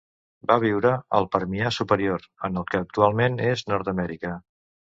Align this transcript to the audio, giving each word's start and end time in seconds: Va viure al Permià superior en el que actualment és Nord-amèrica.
Va 0.51 0.55
viure 0.61 0.93
al 1.17 1.27
Permià 1.35 1.73
superior 1.77 2.25
en 2.51 2.59
el 2.63 2.67
que 2.73 2.83
actualment 2.89 3.39
és 3.53 3.65
Nord-amèrica. 3.75 4.37